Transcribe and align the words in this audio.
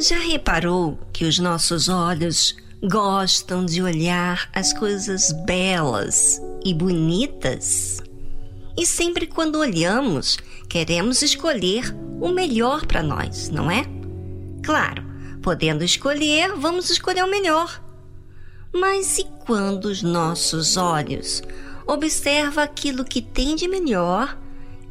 Já 0.00 0.16
reparou 0.20 0.96
que 1.12 1.24
os 1.24 1.40
nossos 1.40 1.88
olhos 1.88 2.54
gostam 2.88 3.66
de 3.66 3.82
olhar 3.82 4.48
as 4.54 4.72
coisas 4.72 5.32
belas 5.44 6.40
e 6.64 6.72
bonitas? 6.72 8.00
E 8.76 8.86
sempre 8.86 9.26
quando 9.26 9.58
olhamos, 9.58 10.38
queremos 10.68 11.20
escolher 11.20 11.92
o 12.20 12.28
melhor 12.28 12.86
para 12.86 13.02
nós, 13.02 13.48
não 13.48 13.68
é? 13.68 13.82
Claro, 14.62 15.02
podendo 15.42 15.82
escolher, 15.82 16.54
vamos 16.54 16.90
escolher 16.90 17.24
o 17.24 17.30
melhor. 17.30 17.82
Mas 18.72 19.18
e 19.18 19.24
quando 19.44 19.86
os 19.86 20.00
nossos 20.00 20.76
olhos 20.76 21.42
observam 21.88 22.62
aquilo 22.62 23.04
que 23.04 23.20
tem 23.20 23.56
de 23.56 23.66
melhor 23.66 24.38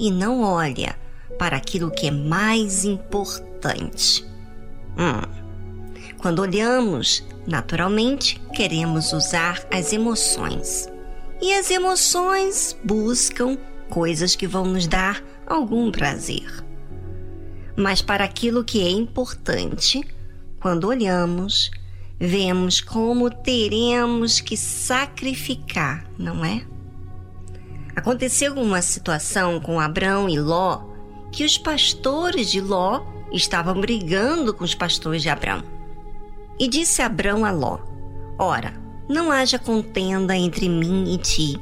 e 0.00 0.10
não 0.10 0.42
olha 0.42 0.98
para 1.38 1.56
aquilo 1.56 1.92
que 1.92 2.08
é 2.08 2.10
mais 2.10 2.84
importante? 2.84 4.26
Hum. 4.98 5.36
Quando 6.18 6.40
olhamos, 6.40 7.24
naturalmente 7.46 8.40
queremos 8.54 9.12
usar 9.12 9.66
as 9.70 9.92
emoções. 9.92 10.90
E 11.40 11.52
as 11.52 11.70
emoções 11.70 12.76
buscam 12.82 13.58
coisas 13.90 14.34
que 14.34 14.46
vão 14.46 14.64
nos 14.64 14.86
dar 14.86 15.22
algum 15.46 15.90
prazer. 15.90 16.64
Mas 17.76 18.00
para 18.00 18.24
aquilo 18.24 18.64
que 18.64 18.82
é 18.82 18.88
importante, 18.88 20.02
quando 20.58 20.88
olhamos, 20.88 21.70
vemos 22.18 22.80
como 22.80 23.30
teremos 23.30 24.40
que 24.40 24.56
sacrificar, 24.56 26.10
não 26.18 26.44
é? 26.44 26.64
Aconteceu 27.94 28.54
uma 28.54 28.80
situação 28.80 29.60
com 29.60 29.78
Abrão 29.78 30.28
e 30.28 30.38
Ló 30.38 30.82
que 31.32 31.44
os 31.44 31.58
pastores 31.58 32.50
de 32.50 32.60
Ló 32.60 33.02
estavam 33.36 33.80
brigando 33.80 34.52
com 34.52 34.64
os 34.64 34.74
pastores 34.74 35.22
de 35.22 35.28
Abrão. 35.28 35.62
E 36.58 36.68
disse 36.68 37.02
Abrão 37.02 37.44
a 37.44 37.50
Ló: 37.50 37.78
Ora, 38.38 38.74
não 39.08 39.30
haja 39.30 39.58
contenda 39.58 40.36
entre 40.36 40.68
mim 40.68 41.14
e 41.14 41.18
ti, 41.18 41.60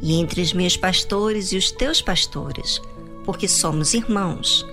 e 0.00 0.14
entre 0.14 0.42
os 0.42 0.52
meus 0.52 0.76
pastores 0.76 1.52
e 1.52 1.56
os 1.56 1.70
teus 1.70 2.02
pastores, 2.02 2.80
porque 3.24 3.48
somos 3.48 3.94
irmãos. 3.94 4.66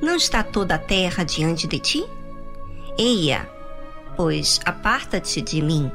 Não 0.00 0.16
está 0.16 0.42
toda 0.42 0.76
a 0.76 0.78
terra 0.78 1.24
diante 1.24 1.66
de 1.66 1.78
ti? 1.78 2.04
Eia, 2.98 3.48
pois 4.16 4.60
aparta-te 4.64 5.40
de 5.40 5.60
mim, 5.60 5.90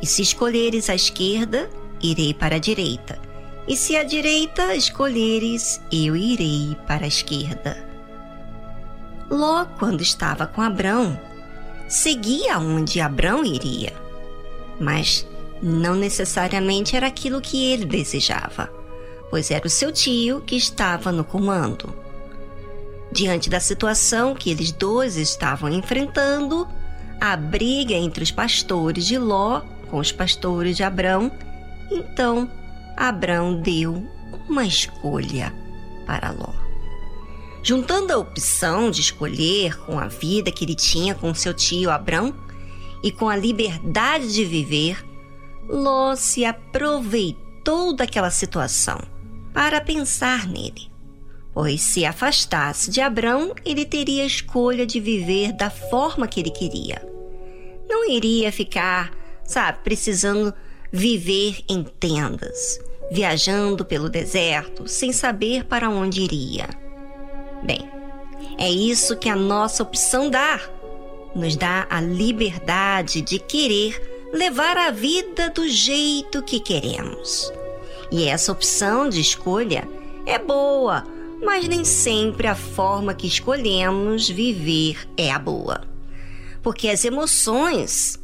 e 0.00 0.06
se 0.06 0.22
escolheres 0.22 0.88
a 0.88 0.94
esquerda, 0.94 1.68
irei 2.02 2.32
para 2.32 2.56
a 2.56 2.58
direita, 2.60 3.20
e 3.66 3.76
se 3.76 3.96
a 3.96 4.02
direita 4.02 4.74
escolheres, 4.74 5.80
eu 5.92 6.16
irei 6.16 6.76
para 6.86 7.04
a 7.04 7.08
esquerda. 7.08 7.87
Ló, 9.30 9.66
quando 9.78 10.00
estava 10.00 10.46
com 10.46 10.62
Abrão, 10.62 11.18
seguia 11.86 12.58
onde 12.58 13.00
Abrão 13.00 13.44
iria, 13.44 13.92
mas 14.80 15.26
não 15.62 15.94
necessariamente 15.94 16.96
era 16.96 17.06
aquilo 17.06 17.40
que 17.40 17.72
ele 17.72 17.84
desejava, 17.84 18.72
pois 19.30 19.50
era 19.50 19.66
o 19.66 19.70
seu 19.70 19.92
tio 19.92 20.40
que 20.40 20.56
estava 20.56 21.12
no 21.12 21.24
comando. 21.24 21.94
Diante 23.12 23.50
da 23.50 23.60
situação 23.60 24.34
que 24.34 24.50
eles 24.50 24.70
dois 24.72 25.16
estavam 25.16 25.68
enfrentando, 25.70 26.66
a 27.20 27.36
briga 27.36 27.94
entre 27.94 28.22
os 28.22 28.30
pastores 28.30 29.06
de 29.06 29.18
Ló 29.18 29.62
com 29.90 29.98
os 29.98 30.12
pastores 30.12 30.76
de 30.76 30.82
Abrão, 30.82 31.32
então 31.90 32.48
Abrão 32.96 33.60
deu 33.60 34.06
uma 34.48 34.64
escolha 34.64 35.52
para 36.06 36.30
Ló. 36.30 36.67
Juntando 37.68 38.14
a 38.14 38.16
opção 38.16 38.90
de 38.90 39.02
escolher 39.02 39.78
com 39.80 39.98
a 39.98 40.08
vida 40.08 40.50
que 40.50 40.64
ele 40.64 40.74
tinha 40.74 41.14
com 41.14 41.34
seu 41.34 41.52
tio 41.52 41.90
Abrão 41.90 42.34
e 43.02 43.12
com 43.12 43.28
a 43.28 43.36
liberdade 43.36 44.32
de 44.32 44.42
viver, 44.42 45.04
Ló 45.68 46.16
se 46.16 46.46
aproveitou 46.46 47.94
daquela 47.94 48.30
situação 48.30 48.98
para 49.52 49.82
pensar 49.82 50.48
nele 50.48 50.90
pois 51.52 51.82
se 51.82 52.06
afastasse 52.06 52.90
de 52.90 53.02
Abrão, 53.02 53.52
ele 53.66 53.84
teria 53.84 54.22
a 54.22 54.26
escolha 54.26 54.86
de 54.86 54.98
viver 54.98 55.52
da 55.52 55.68
forma 55.68 56.26
que 56.26 56.40
ele 56.40 56.50
queria. 56.50 57.02
Não 57.86 58.08
iria 58.08 58.50
ficar, 58.50 59.10
sabe, 59.44 59.80
precisando 59.84 60.54
viver 60.90 61.58
em 61.68 61.82
tendas, 61.82 62.80
viajando 63.10 63.84
pelo 63.84 64.08
deserto, 64.08 64.88
sem 64.88 65.12
saber 65.12 65.64
para 65.64 65.90
onde 65.90 66.22
iria. 66.22 66.87
Bem, 67.62 67.88
é 68.58 68.70
isso 68.70 69.16
que 69.16 69.28
a 69.28 69.36
nossa 69.36 69.82
opção 69.82 70.30
dá. 70.30 70.60
Nos 71.34 71.56
dá 71.56 71.86
a 71.90 72.00
liberdade 72.00 73.20
de 73.20 73.38
querer 73.38 74.30
levar 74.32 74.76
a 74.76 74.90
vida 74.90 75.50
do 75.50 75.68
jeito 75.68 76.42
que 76.42 76.60
queremos. 76.60 77.52
E 78.10 78.24
essa 78.24 78.52
opção 78.52 79.08
de 79.08 79.20
escolha 79.20 79.86
é 80.24 80.38
boa 80.38 81.04
mas 81.42 81.68
nem 81.68 81.84
sempre 81.84 82.46
a 82.46 82.54
forma 82.54 83.14
que 83.14 83.26
escolhemos 83.26 84.28
viver 84.28 85.08
é 85.16 85.30
a 85.30 85.38
boa. 85.38 85.82
Porque 86.62 86.88
as 86.88 87.04
emoções 87.04 88.18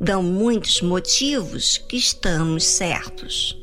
dão 0.00 0.22
muitos 0.22 0.80
motivos 0.80 1.78
que 1.78 1.96
estamos 1.96 2.64
certos. 2.64 3.58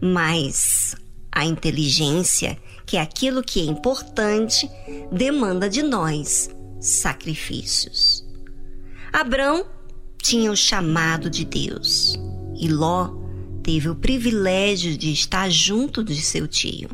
Mas 0.00 0.94
a 1.30 1.44
inteligência, 1.44 2.58
que 2.86 2.96
é 2.96 3.00
aquilo 3.00 3.42
que 3.42 3.60
é 3.60 3.64
importante, 3.64 4.70
demanda 5.10 5.68
de 5.68 5.82
nós 5.82 6.48
sacrifícios. 6.80 8.24
Abrão 9.12 9.66
tinha 10.22 10.50
o 10.50 10.56
chamado 10.56 11.28
de 11.28 11.44
Deus 11.44 12.18
e 12.54 12.68
Ló 12.68 13.10
teve 13.62 13.88
o 13.88 13.96
privilégio 13.96 14.96
de 14.96 15.12
estar 15.12 15.50
junto 15.50 16.04
de 16.04 16.20
seu 16.20 16.46
tio. 16.46 16.90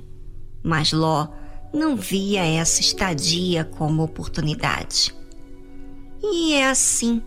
Mas 0.62 0.92
Ló 0.92 1.28
não 1.72 1.96
via 1.96 2.44
essa 2.44 2.80
estadia 2.80 3.64
como 3.64 4.02
oportunidade. 4.02 5.14
E 6.22 6.54
é 6.54 6.68
assim. 6.68 7.22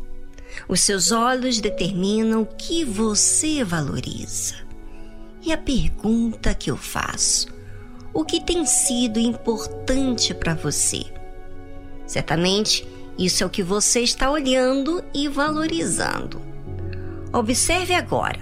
Os 0.69 0.81
seus 0.81 1.11
olhos 1.11 1.59
determinam 1.59 2.43
o 2.43 2.45
que 2.45 2.85
você 2.85 3.63
valoriza. 3.63 4.55
E 5.41 5.51
a 5.51 5.57
pergunta 5.57 6.53
que 6.53 6.71
eu 6.71 6.77
faço: 6.77 7.47
o 8.15 8.25
que 8.25 8.41
tem 8.41 8.65
sido 8.65 9.19
importante 9.19 10.33
para 10.33 10.55
você? 10.55 11.03
Certamente, 12.07 12.87
isso 13.19 13.43
é 13.43 13.45
o 13.45 13.49
que 13.51 13.61
você 13.61 13.99
está 13.99 14.31
olhando 14.31 15.03
e 15.13 15.27
valorizando. 15.27 16.41
Observe 17.31 17.93
agora 17.93 18.39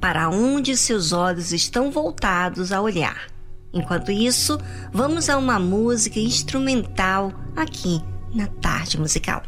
para 0.00 0.30
onde 0.30 0.76
seus 0.76 1.12
olhos 1.12 1.52
estão 1.52 1.90
voltados 1.90 2.72
a 2.72 2.80
olhar 2.80 3.36
Enquanto 3.76 4.10
isso, 4.10 4.58
vamos 4.90 5.28
a 5.28 5.36
uma 5.36 5.58
música 5.58 6.18
instrumental 6.18 7.30
aqui 7.54 8.00
na 8.34 8.46
Tarde 8.46 8.98
Musical. 8.98 9.42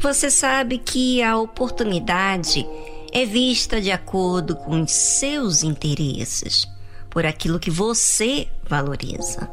Você 0.00 0.30
sabe 0.30 0.78
que 0.78 1.22
a 1.22 1.36
oportunidade 1.38 2.66
é 3.12 3.24
vista 3.24 3.80
de 3.80 3.90
acordo 3.90 4.54
com 4.56 4.82
os 4.82 4.92
seus 4.92 5.62
interesses, 5.62 6.68
por 7.08 7.24
aquilo 7.24 7.58
que 7.58 7.70
você 7.70 8.48
valoriza. 8.62 9.50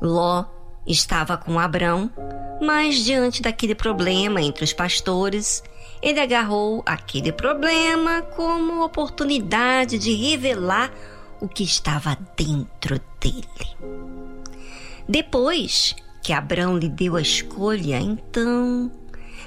Ló 0.00 0.44
estava 0.86 1.36
com 1.36 1.58
Abrão, 1.58 2.10
mas 2.60 3.04
diante 3.04 3.42
daquele 3.42 3.74
problema 3.74 4.40
entre 4.40 4.64
os 4.64 4.72
pastores, 4.72 5.62
ele 6.00 6.20
agarrou 6.20 6.82
aquele 6.86 7.32
problema 7.32 8.22
como 8.22 8.84
oportunidade 8.84 9.98
de 9.98 10.14
revelar 10.14 10.92
o 11.40 11.48
que 11.48 11.64
estava 11.64 12.16
dentro 12.36 13.00
dele. 13.20 13.76
Depois 15.08 15.94
que 16.22 16.32
Abrão 16.32 16.78
lhe 16.78 16.88
deu 16.88 17.16
a 17.16 17.20
escolha, 17.20 17.98
então 17.98 18.90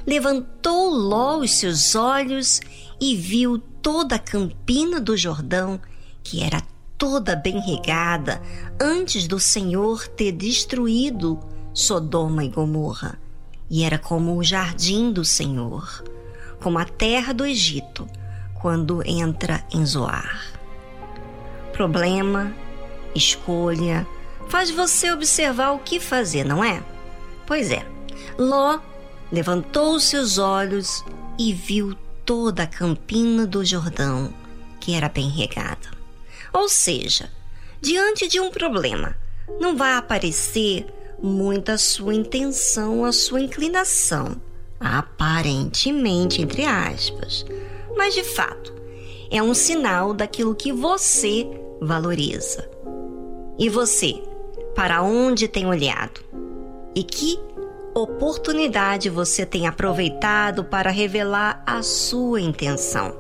levantou 0.09 0.89
Ló 0.89 1.37
os 1.37 1.51
seus 1.51 1.93
olhos 1.93 2.59
e 2.99 3.15
viu 3.15 3.59
toda 3.59 4.15
a 4.15 4.19
campina 4.19 4.99
do 4.99 5.15
Jordão, 5.15 5.79
que 6.23 6.43
era 6.43 6.63
toda 6.97 7.35
bem 7.35 7.59
regada, 7.59 8.41
antes 8.81 9.27
do 9.27 9.39
Senhor 9.39 10.07
ter 10.07 10.31
destruído 10.31 11.39
Sodoma 11.75 12.43
e 12.43 12.49
Gomorra. 12.49 13.19
E 13.69 13.83
era 13.83 13.99
como 13.99 14.35
o 14.35 14.43
jardim 14.43 15.11
do 15.11 15.23
Senhor, 15.23 16.03
como 16.59 16.79
a 16.79 16.85
terra 16.85 17.31
do 17.31 17.45
Egito, 17.45 18.07
quando 18.59 19.07
entra 19.07 19.63
em 19.71 19.85
Zoar. 19.85 20.59
Problema, 21.71 22.51
escolha, 23.13 24.07
faz 24.47 24.71
você 24.71 25.11
observar 25.11 25.73
o 25.73 25.79
que 25.79 25.99
fazer, 25.99 26.43
não 26.43 26.63
é? 26.63 26.83
Pois 27.45 27.69
é, 27.69 27.85
Ló 28.39 28.79
levantou 29.31 29.99
seus 29.99 30.37
olhos 30.37 31.03
e 31.37 31.53
viu 31.53 31.95
toda 32.25 32.63
a 32.63 32.67
campina 32.67 33.45
do 33.45 33.63
Jordão, 33.63 34.33
que 34.79 34.93
era 34.93 35.09
bem 35.09 35.29
regada. 35.29 35.89
Ou 36.53 36.67
seja, 36.67 37.29
diante 37.81 38.27
de 38.27 38.39
um 38.39 38.49
problema, 38.49 39.15
não 39.59 39.75
vai 39.75 39.93
aparecer 39.93 40.87
muito 41.21 41.69
a 41.71 41.77
sua 41.77 42.13
intenção, 42.13 43.05
a 43.05 43.11
sua 43.11 43.41
inclinação, 43.41 44.35
aparentemente, 44.79 46.41
entre 46.41 46.65
aspas. 46.65 47.45
Mas 47.95 48.13
de 48.13 48.23
fato, 48.23 48.73
é 49.29 49.41
um 49.43 49.53
sinal 49.53 50.13
daquilo 50.13 50.55
que 50.55 50.71
você 50.71 51.47
valoriza. 51.81 52.69
E 53.57 53.69
você, 53.69 54.21
para 54.75 55.03
onde 55.03 55.47
tem 55.47 55.67
olhado? 55.67 56.21
E 56.95 57.03
que 57.03 57.39
oportunidade 57.93 59.09
você 59.09 59.45
tem 59.45 59.67
aproveitado 59.67 60.63
para 60.63 60.89
revelar 60.89 61.61
a 61.65 61.81
sua 61.83 62.39
intenção? 62.39 63.18